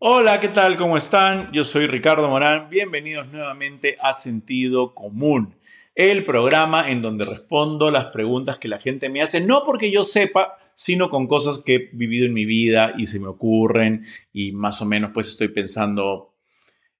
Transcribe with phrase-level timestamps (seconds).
[0.00, 0.76] Hola, ¿qué tal?
[0.76, 1.50] ¿Cómo están?
[1.50, 2.70] Yo soy Ricardo Morán.
[2.70, 5.56] Bienvenidos nuevamente a Sentido Común,
[5.96, 10.04] el programa en donde respondo las preguntas que la gente me hace, no porque yo
[10.04, 14.52] sepa, sino con cosas que he vivido en mi vida y se me ocurren y
[14.52, 16.32] más o menos pues estoy pensando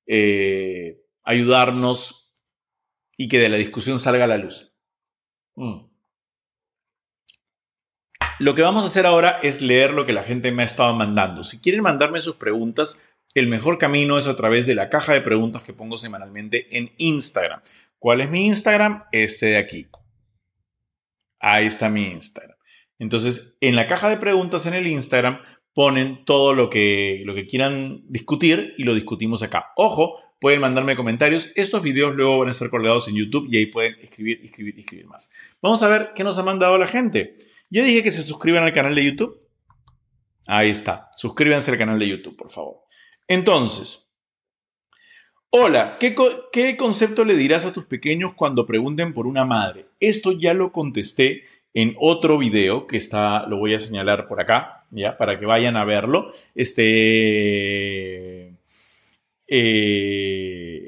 [0.05, 2.35] eh, ayudarnos
[3.17, 4.75] y que de la discusión salga la luz.
[5.55, 5.88] Mm.
[8.39, 10.95] Lo que vamos a hacer ahora es leer lo que la gente me ha estado
[10.95, 11.43] mandando.
[11.43, 13.03] Si quieren mandarme sus preguntas,
[13.35, 16.93] el mejor camino es a través de la caja de preguntas que pongo semanalmente en
[16.99, 17.61] Instagram.
[17.99, 19.05] ¿Cuál es mi Instagram?
[19.11, 19.89] Este de aquí.
[21.41, 22.57] Ahí está mi Instagram.
[23.01, 25.41] Entonces, en la caja de preguntas en el Instagram
[25.75, 29.73] ponen todo lo que, lo que quieran discutir y lo discutimos acá.
[29.77, 31.51] Ojo, pueden mandarme comentarios.
[31.57, 35.07] Estos videos luego van a estar colgados en YouTube y ahí pueden escribir, escribir, escribir
[35.07, 35.29] más.
[35.61, 37.37] Vamos a ver qué nos ha mandado la gente.
[37.71, 39.41] Ya dije que se suscriban al canal de YouTube.
[40.47, 41.11] Ahí está.
[41.17, 42.79] Suscríbanse al canal de YouTube, por favor.
[43.27, 44.11] Entonces,
[45.51, 46.15] hola, ¿qué,
[46.51, 49.87] ¿qué, concepto le dirás a tus pequeños cuando pregunten por una madre?
[50.01, 51.45] Esto ya lo contesté
[51.75, 55.77] en otro video que está, lo voy a señalar por acá, ya, para que vayan
[55.77, 56.33] a verlo.
[56.55, 58.55] Este.
[59.47, 60.85] Eh,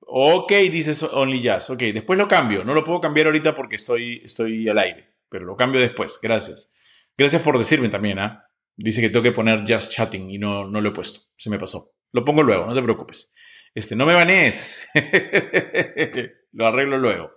[0.00, 1.70] ok, dices Only Jazz.
[1.70, 2.64] Ok, después lo cambio.
[2.64, 6.18] No lo puedo cambiar ahorita porque estoy, estoy al aire pero lo cambio después.
[6.22, 6.70] Gracias.
[7.16, 8.46] Gracias por decirme también, ¿ah?
[8.76, 11.20] Dice que tengo que poner just chatting y no, no lo he puesto.
[11.36, 11.92] Se me pasó.
[12.12, 13.32] Lo pongo luego, no te preocupes.
[13.74, 14.88] Este, no me banees.
[16.52, 17.32] lo arreglo luego.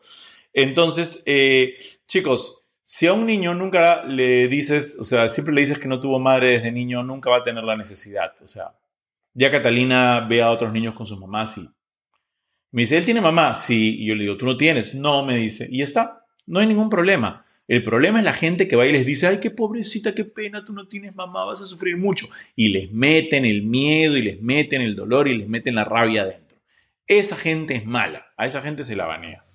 [0.54, 5.80] Entonces, eh, chicos, si a un niño nunca le dices, o sea, siempre le dices
[5.80, 8.34] que no tuvo madre desde niño, nunca va a tener la necesidad.
[8.42, 8.76] O sea,
[9.34, 11.70] ya Catalina ve a otros niños con sus mamás y
[12.72, 13.54] me dice, ¿él tiene mamá?
[13.54, 13.98] Sí.
[14.00, 14.94] Y yo le digo, ¿tú no tienes?
[14.94, 15.68] No, me dice.
[15.72, 16.26] Y está.
[16.46, 17.46] No hay ningún problema.
[17.72, 20.66] El problema es la gente que va y les dice, ay, qué pobrecita, qué pena,
[20.66, 22.28] tú no tienes mamá, vas a sufrir mucho.
[22.54, 26.24] Y les meten el miedo y les meten el dolor y les meten la rabia
[26.24, 26.58] adentro.
[27.08, 29.46] Esa gente es mala, a esa gente se la banea.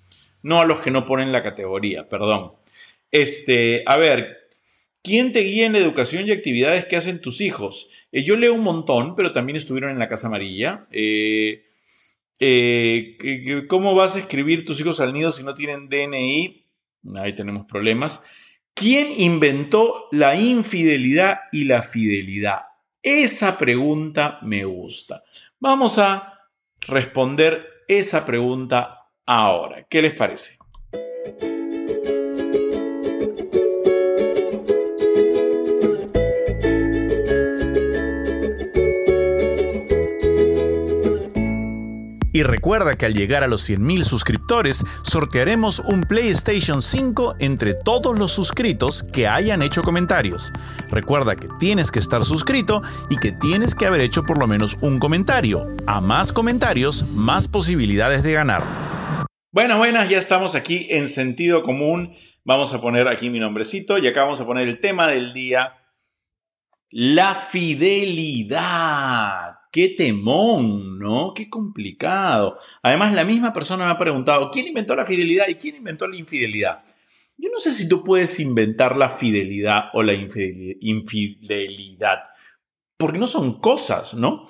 [0.41, 2.53] No a los que no ponen la categoría, perdón.
[3.11, 4.49] Este, a ver,
[5.03, 7.87] ¿quién te guía en la educación y actividades que hacen tus hijos?
[8.11, 10.87] Eh, yo leo un montón, pero también estuvieron en la Casa Amarilla.
[10.91, 11.67] Eh,
[12.39, 16.66] eh, ¿Cómo vas a escribir tus hijos al nido si no tienen DNI?
[17.15, 18.21] Ahí tenemos problemas.
[18.73, 22.61] ¿Quién inventó la infidelidad y la fidelidad?
[23.01, 25.23] Esa pregunta me gusta.
[25.59, 26.41] Vamos a
[26.81, 29.85] responder esa pregunta ahora.
[29.89, 30.57] ¿Qué les parece?
[42.37, 48.15] Y recuerda que al llegar a los 100.000 suscriptores, sortearemos un PlayStation 5 entre todos
[48.15, 50.53] los suscritos que hayan hecho comentarios.
[50.91, 54.77] Recuerda que tienes que estar suscrito y que tienes que haber hecho por lo menos
[54.81, 55.75] un comentario.
[55.87, 58.61] A más comentarios, más posibilidades de ganar.
[59.51, 62.15] Buenas, buenas, ya estamos aquí en sentido común.
[62.43, 65.73] Vamos a poner aquí mi nombrecito y acá vamos a poner el tema del día.
[66.91, 68.67] La fidelidad
[69.77, 71.35] qué temón, ¿no?
[71.35, 72.57] Qué complicado.
[72.81, 76.17] Además, la misma persona me ha preguntado, ¿quién inventó la fidelidad y quién inventó la
[76.17, 76.83] infidelidad?
[77.37, 80.13] Yo no sé si tú puedes inventar la fidelidad o la
[80.79, 82.23] infidelidad,
[82.97, 84.47] porque no son cosas, ¿no?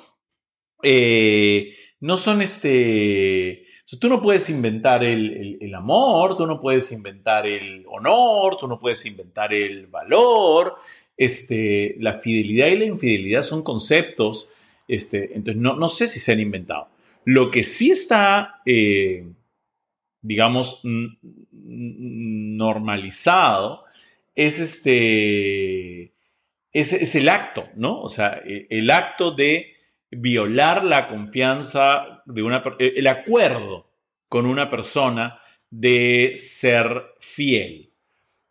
[0.81, 3.65] Eh, no son este...
[3.99, 8.79] Tú no puedes inventar el, el, amor, tú no puedes inventar el honor, tú no
[8.79, 10.77] puedes inventar el valor.
[11.17, 14.51] Este, la fidelidad y la infidelidad son conceptos
[14.87, 16.87] este, entonces, no, sé si se han inventado.
[17.25, 19.27] Lo que sí está, eh,
[20.21, 20.81] digamos,
[21.51, 23.83] normalizado
[24.35, 26.13] es este,
[26.71, 28.01] es, el acto, ¿no?
[28.01, 29.73] O sea, e, el acto de
[30.11, 33.87] violar la confianza de una, e, el acuerdo
[34.29, 35.39] con una persona
[35.69, 37.91] de ser fiel.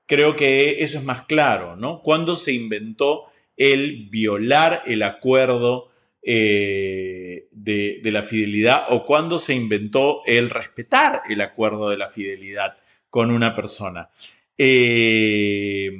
[0.07, 2.03] Creo que eso es más claro, ¿no?
[2.03, 3.27] Cuando se inventó
[3.57, 5.91] el violar el acuerdo
[6.29, 12.77] eh, de, la fidelidad o cuando se inventó el respetar el acuerdo de la fidelidad
[13.11, 14.11] con una persona.
[14.59, 15.93] Eh,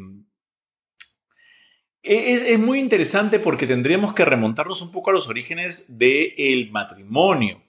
[2.03, 7.63] es, muy interesante porque tendríamos que remontarnos un poco a los orígenes del matrimonio.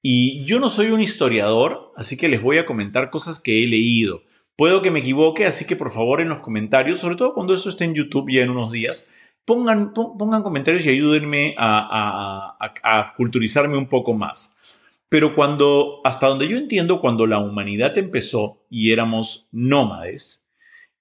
[0.00, 3.66] Y yo no soy un historiador, así que les voy a comentar cosas que he
[3.66, 4.22] leído.
[4.56, 7.68] Puedo que me equivoque, así que por favor en los comentarios, sobre todo cuando esto
[7.68, 9.10] esté en YouTube ya en unos días,
[9.48, 14.54] pongan, pongan comentarios y ayúdenme a, culturizarme un poco más.
[15.08, 20.46] Pero cuando, hasta donde yo entiendo, cuando la humanidad empezó y éramos nómades,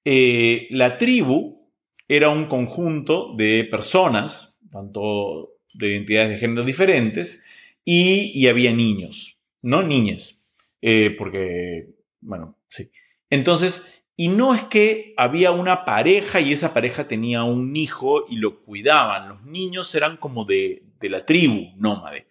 [0.05, 1.67] eh, la tribu
[2.07, 7.44] era un conjunto de personas, tanto de identidades de género diferentes,
[7.83, 9.83] y, había niños, ¿no?
[9.83, 10.41] Niñas,
[10.81, 11.89] eh, porque,
[12.21, 12.91] bueno, sí.
[13.29, 18.38] Entonces, y no es que había una pareja y esa pareja tenía un hijo y
[18.38, 19.30] lo cuidaban.
[19.30, 22.28] Los niños eran como de, la tribu nómade.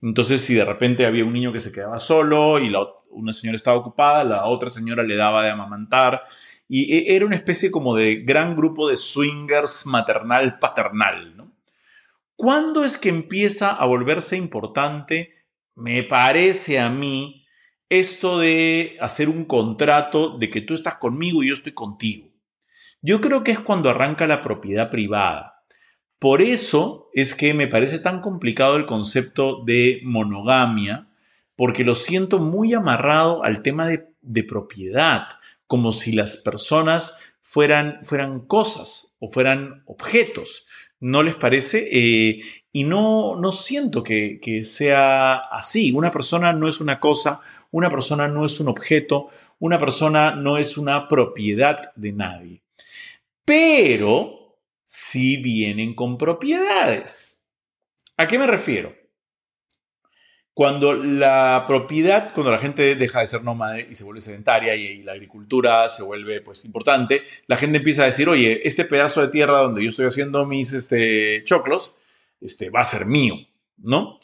[0.00, 2.72] Entonces, si de repente había un niño que se quedaba solo y
[3.10, 6.22] una señora estaba ocupada, la otra señora le daba de amamantar.
[6.68, 11.36] Y e, era una especie como de gran grupo de swingers maternal-paternal.
[11.36, 11.52] ¿no?
[12.36, 15.34] ¿Cuándo es que empieza a volverse importante?
[15.74, 17.43] Me parece a mí
[17.94, 22.28] esto de hacer un contrato de que tú estás conmigo y yo estoy contigo.
[23.00, 25.62] Yo creo que es cuando arranca la propiedad privada.
[26.18, 31.08] Por eso es que me parece tan complicado el concepto de monogamia,
[31.56, 35.26] porque lo siento muy amarrado al tema de, propiedad,
[35.66, 40.66] como si las personas fueran, fueran cosas o fueran objetos.
[41.04, 41.86] ¿No les parece?
[41.92, 42.40] Eh,
[42.72, 45.92] y no, no siento que, que, sea así.
[45.92, 47.42] Una persona no es una cosa,
[47.72, 49.28] una persona no es un objeto,
[49.58, 52.62] una persona no es una propiedad de nadie.
[53.44, 54.56] Pero
[54.86, 57.44] sí vienen con propiedades.
[58.16, 59.03] ¿A qué me refiero?
[60.54, 65.02] Cuando la propiedad, cuando la gente deja de ser nómade y se vuelve sedentaria y,
[65.02, 69.28] la agricultura se vuelve pues importante, la gente empieza a decir, oye, este pedazo de
[69.28, 71.92] tierra donde yo estoy haciendo mis este, choclos,
[72.40, 73.34] este, va a ser mío,
[73.78, 74.20] ¿no?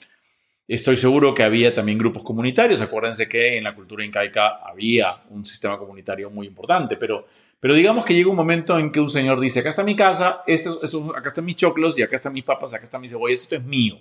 [0.69, 2.81] Estoy seguro que había también grupos comunitarios.
[2.81, 7.27] Acuérdense que en la cultura incaica había un sistema comunitario muy importante, pero,
[7.59, 10.45] pero digamos que llega un momento en que un señor dice, acá está mi casa,
[10.47, 10.81] esto,
[11.17, 13.65] acá están mis choclos y acá están mis papas, acá están mis cebollas, esto es
[13.65, 13.99] mío.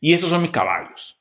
[0.00, 1.17] Y estos son mis caballos.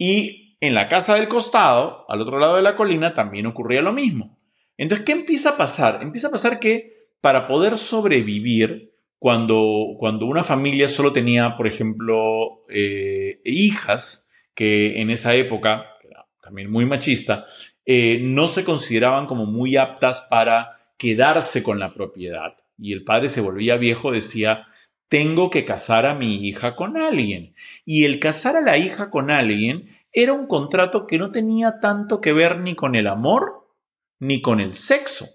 [0.00, 3.92] Y en la casa del costado, al otro lado de la colina, también ocurría lo
[3.92, 4.38] mismo.
[4.78, 5.98] Entonces, ¿qué empieza a pasar?
[6.02, 12.64] Empieza a pasar que para poder sobrevivir, cuando, cuando una familia solo tenía, por ejemplo,
[12.70, 15.84] eh, hijas, que en esa época,
[16.42, 17.44] también muy machista,
[17.84, 22.56] eh, no se consideraban como muy aptas para quedarse con la propiedad.
[22.78, 24.66] Y el padre se volvía viejo, decía,
[25.10, 27.54] tengo que casar a mi hija con alguien.
[27.84, 32.20] Y el casar a la hija con alguien era un contrato que no tenía tanto
[32.20, 33.68] que ver ni con el amor
[34.20, 35.26] ni con el sexo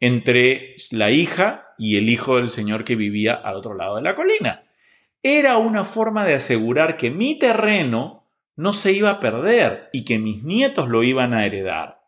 [0.00, 4.16] entre la hija y el hijo del señor que vivía al otro lado de la
[4.16, 4.64] colina.
[5.22, 8.26] Era una forma de asegurar que mi terreno
[8.56, 12.02] no se iba a perder y que mis nietos lo iban a heredar.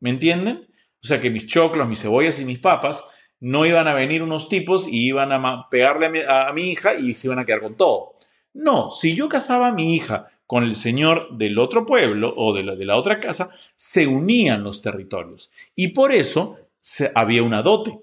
[0.00, 0.68] ¿Me entienden?
[1.02, 3.04] O sea, que mis choclos, mis cebollas y mis papas
[3.42, 7.26] no iban a venir unos tipos y iban a pegarle a mi, hija y se
[7.26, 8.14] iban a quedar con todo.
[8.54, 12.62] No, si yo casaba a mi hija con el señor del otro pueblo o de
[12.62, 15.50] la, otra casa, se unían los territorios.
[15.74, 16.56] Y por eso
[17.16, 17.98] había una dote.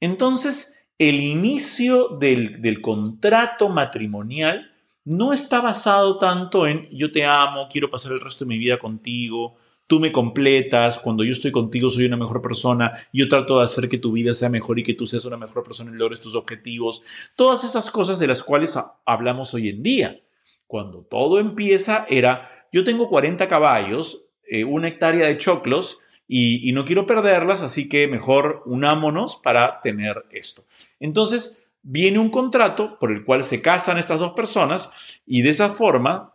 [0.00, 4.70] Entonces, el inicio del contrato matrimonial
[5.04, 8.78] no está basado tanto en yo te amo, quiero pasar el resto de mi vida
[8.78, 13.64] contigo, tú me completas, cuando yo estoy contigo soy una mejor persona, yo trato de
[13.64, 16.20] hacer que tu vida sea mejor y que tú seas una mejor persona y logres
[16.20, 17.02] tus objetivos.
[17.36, 20.20] Todas esas cosas de las cuales hablamos hoy en día.
[20.66, 26.84] Cuando todo empieza era, yo tengo 40 caballos, eh, una hectárea de choclos y, no
[26.84, 30.64] quiero perderlas, así que mejor unámonos para tener esto.
[30.98, 34.90] Entonces, viene un contrato por el cual se casan estas dos personas
[35.26, 36.33] y de esa forma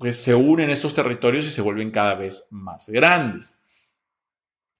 [0.00, 3.60] pues, se unen estos territorios y se vuelven cada vez más grandes.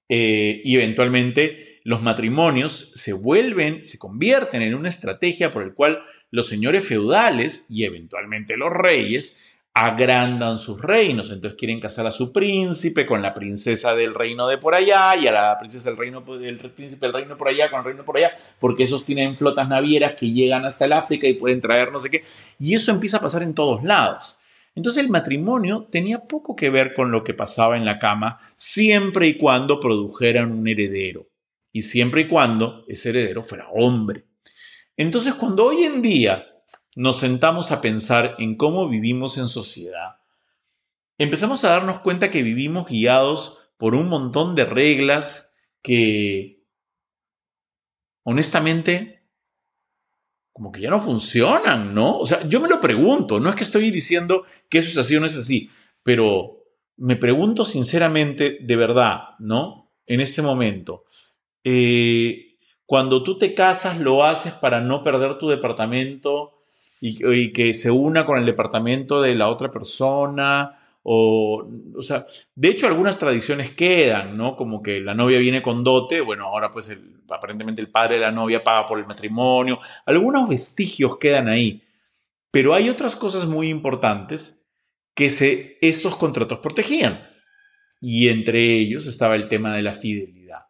[0.09, 6.03] Eh, y eventualmente los matrimonios se vuelven, se convierten en una estrategia por el cual
[6.31, 9.37] los señores feudales y eventualmente los reyes
[9.75, 11.29] agrandan sus reinos.
[11.29, 15.27] Entonces quieren casar a su príncipe con la princesa del reino de por allá y
[15.27, 18.17] a la princesa del reino del príncipe del reino por allá con el reino por
[18.17, 21.99] allá, porque esos tienen flotas navieras que llegan hasta el África y pueden traer no
[21.99, 22.23] sé qué.
[22.59, 24.35] Y eso empieza a pasar en todos lados.
[24.75, 29.27] Entonces el matrimonio tenía poco que ver con lo que pasaba en la cama, siempre
[29.27, 31.27] y cuando produjeran un heredero.
[31.73, 34.25] Y siempre y cuando ese heredero fuera hombre.
[34.97, 36.47] Entonces cuando hoy en día
[36.95, 40.17] nos sentamos a pensar en cómo vivimos en sociedad,
[41.17, 46.63] empezamos a darnos cuenta que vivimos guiados por un montón de reglas que,
[48.23, 49.20] honestamente,
[50.51, 52.17] como que ya no funcionan, ¿no?
[52.17, 55.15] O sea, yo me lo pregunto, no es que estoy diciendo que eso es así
[55.15, 55.69] o no es así,
[56.03, 56.65] pero
[56.97, 59.91] me pregunto sinceramente, de verdad, ¿no?
[60.05, 61.05] En este momento,
[61.63, 66.61] eh, cuando tú te casas, lo haces para no perder tu departamento
[66.99, 72.69] y, que se una con el departamento de la otra persona o, o sea, de
[72.69, 74.55] hecho algunas tradiciones quedan, ¿no?
[74.55, 76.95] Como que la novia viene con dote, bueno, ahora pues
[77.29, 81.83] aparentemente el padre de la novia paga por el matrimonio, algunos vestigios quedan ahí,
[82.51, 84.67] pero hay otras cosas muy importantes
[85.15, 87.27] que se, estos contratos protegían,
[87.99, 90.65] y entre ellos estaba el tema de la fidelidad.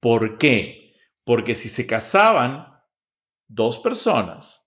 [0.00, 0.94] ¿Por qué?
[1.24, 2.80] Porque si se casaban
[3.46, 4.66] dos personas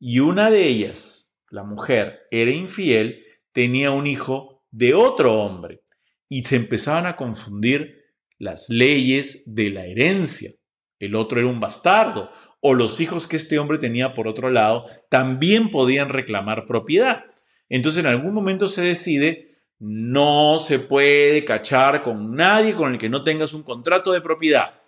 [0.00, 3.23] y una de ellas, la mujer, era infiel,
[3.54, 5.80] tenía un hijo de otro hombre
[6.28, 8.02] y se empezaban a confundir
[8.38, 10.50] las leyes de la herencia.
[10.98, 12.30] El otro era un bastardo
[12.60, 17.24] o los hijos que este hombre tenía por otro lado también podían reclamar propiedad.
[17.68, 23.08] Entonces en algún momento se decide no se puede cachar con nadie con el que
[23.08, 24.80] no tengas un contrato de propiedad.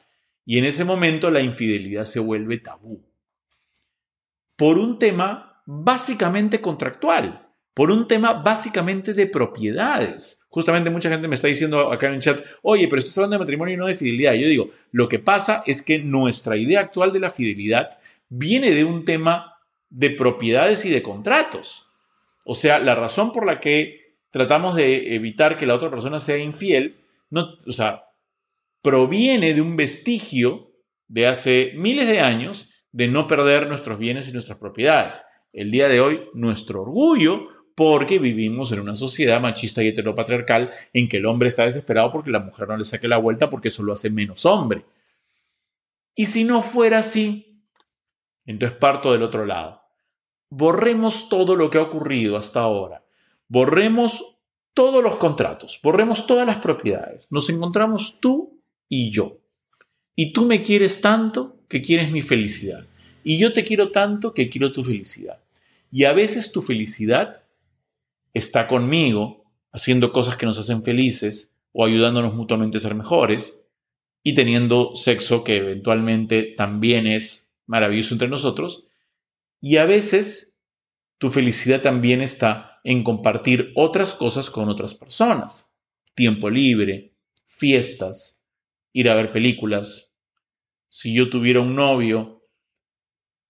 [0.45, 3.05] Y en ese momento la infidelidad se vuelve tabú.
[4.57, 7.46] Por un tema básicamente contractual,
[7.77, 10.41] por un tema básicamente de propiedades.
[10.49, 13.41] Justamente mucha gente me está diciendo acá en el chat, oye, pero estás hablando de
[13.41, 14.33] matrimonio y no de fidelidad.
[14.33, 17.99] Yo digo, lo que pasa es que nuestra idea actual de la fidelidad
[18.31, 19.59] viene de un tema
[19.91, 21.87] de propiedades y de contratos.
[22.47, 26.39] O sea, la razón por la que tratamos de evitar que la otra persona sea
[26.39, 26.97] infiel,
[27.29, 28.05] no, o sea,
[28.81, 30.71] proviene de un vestigio
[31.09, 35.23] de hace miles de años de no perder nuestros bienes y nuestras propiedades.
[35.53, 41.09] El día de hoy, nuestro orgullo, porque vivimos en una sociedad machista y heteropatriarcal en
[41.09, 43.83] que el hombre está desesperado porque la mujer no le saque la vuelta porque eso
[43.83, 44.83] lo hace menos hombre.
[46.15, 47.63] Y si no fuera así,
[48.47, 49.83] entonces parto del otro lado.
[50.49, 53.05] Borremos todo lo que ha ocurrido hasta ahora.
[53.47, 54.39] Borremos
[54.73, 57.27] todos los contratos, borremos todas las propiedades.
[57.29, 59.37] Nos encontramos tú y yo.
[60.15, 62.87] Y tú me quieres tanto que quieres mi felicidad.
[63.23, 65.41] Y yo te quiero tanto que quiero tu felicidad.
[65.93, 67.43] Y a veces tu felicidad
[68.37, 73.63] está conmigo, haciendo cosas que nos hacen felices o ayudándonos mutuamente a ser mejores
[74.23, 78.87] y teniendo sexo que eventualmente también es maravilloso entre nosotros.
[79.61, 80.55] Y a veces
[81.19, 85.73] tu felicidad también está en compartir otras cosas con otras personas.
[86.15, 87.15] Tiempo libre,
[87.47, 88.45] fiestas,
[88.93, 90.13] ir a ver películas,
[90.91, 92.43] si yo tuviera un novio.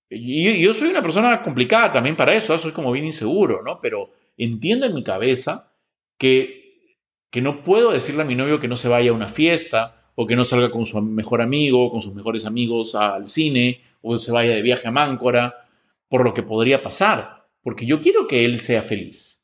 [0.09, 2.59] Y yo soy una persona complicada también para eso, ¿eh?
[2.59, 3.81] soy como bien inseguro, ¿no?
[3.81, 5.73] Pero entiendo en mi cabeza
[6.19, 6.99] que,
[7.31, 10.27] que no puedo decirle a mi novio que no se vaya a una fiesta o
[10.27, 14.33] que no salga con su mejor amigo, con sus mejores amigos al cine o se
[14.33, 15.67] vaya de viaje a Máncora,
[16.09, 19.43] por lo que podría pasar, porque yo quiero que él sea feliz.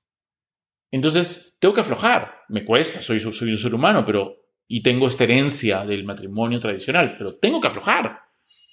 [0.91, 2.43] Entonces, tengo que aflojar.
[2.49, 7.17] Me cuesta, soy, soy un ser humano, pero y tengo esta herencia del matrimonio tradicional,
[7.19, 8.21] pero tengo que aflojar.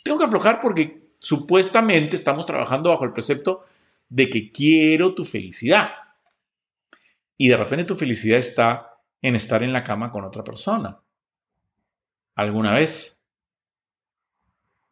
[0.03, 3.65] Tengo que aflojar porque supuestamente estamos trabajando bajo el precepto
[4.07, 5.89] de que quiero tu felicidad.
[7.41, 11.01] Y de repente tu felicidad está en estar en la cama con otra persona.
[12.35, 13.25] ¿Alguna vez?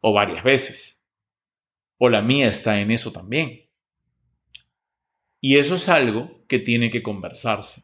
[0.00, 1.04] O varias veces.
[1.98, 3.68] O la mía está en eso también.
[5.42, 7.82] Y eso es algo que tiene que conversarse.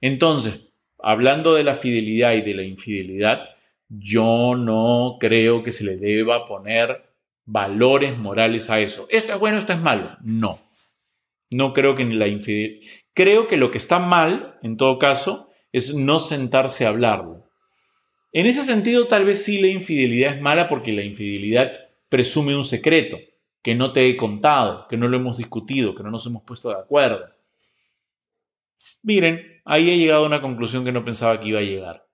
[0.00, 0.68] Entonces,
[1.00, 3.40] hablando de la fidelidad y de la infidelidad,
[3.88, 7.10] yo no creo que se le deba poner
[7.44, 9.08] valores morales a eso.
[9.10, 10.16] Esto es bueno, esto es malo.
[10.22, 10.60] No.
[11.50, 12.86] No creo que la infidelidad.
[13.14, 17.44] Creo que lo que está mal, en todo caso, es no sentarse a hablarlo.
[18.32, 21.72] En ese sentido, tal vez sí la infidelidad es mala porque la infidelidad
[22.08, 23.18] presume un secreto
[23.62, 26.70] que no te he contado, que no lo hemos discutido, que no nos hemos puesto
[26.70, 27.26] de acuerdo.
[29.02, 32.06] Miren, ahí he llegado a una conclusión que no pensaba que iba a llegar.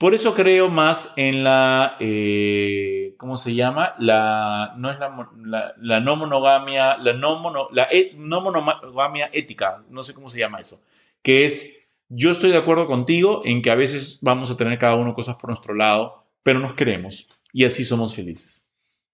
[0.00, 3.94] Por eso creo más en la, eh, ¿cómo se llama?
[3.98, 10.14] La, no es la, no monogamia, la, no, la e, no monogamia ética, no sé
[10.14, 10.80] cómo se llama eso,
[11.20, 14.96] que es, yo estoy de acuerdo contigo en que a veces vamos a tener cada
[14.96, 18.66] uno cosas por nuestro lado, pero nos queremos y así somos felices.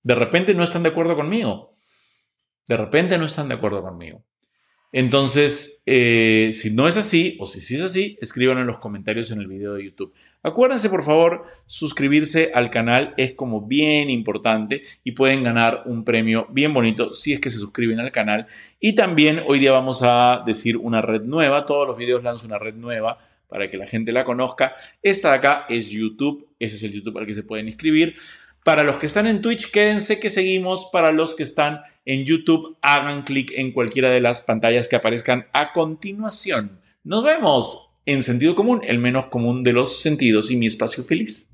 [0.05, 1.75] De repente no están de acuerdo conmigo.
[2.69, 4.23] De repente no están de acuerdo conmigo.
[4.93, 9.31] Entonces, eh, si no es así, o si sí es así, escriban en los comentarios
[9.31, 10.15] en el video de YouTube.
[10.47, 16.47] Acuérdense, por favor, suscribirse al canal es como bien importante y pueden ganar un premio
[16.51, 18.47] bien bonito si es que se suscriben al canal.
[18.79, 21.67] Y también hoy día vamos a decir una red nueva.
[21.67, 24.77] Todos los videos lanzo una red nueva para que la gente la conozca.
[25.03, 26.47] Esta de acá es YouTube.
[26.61, 28.15] Ese es el YouTube al que se pueden inscribir.
[28.63, 30.91] Para los que están en Twitch, quédense que seguimos.
[30.93, 35.49] Para los que están en YouTube, hagan clic en cualquiera de las pantallas que aparezcan
[35.53, 36.79] a continuación.
[37.03, 41.49] Nos vemos en sentido común, el menos común de los sentidos y mi espacio feliz.